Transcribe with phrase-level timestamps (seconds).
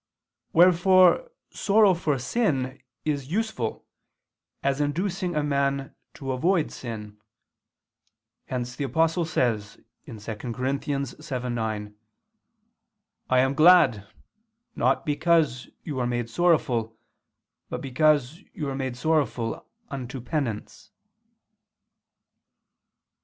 [0.51, 3.85] Wherefore sorrow for sin is useful
[4.63, 7.19] as inducing a man to avoid sin:
[8.47, 9.75] hence the Apostle says
[10.07, 10.17] (2 Cor.
[10.17, 11.93] 7:9):
[13.29, 14.07] "I am glad:
[14.75, 16.97] not because you were made sorrowful,
[17.69, 20.89] but because you were made sorrowful unto penance."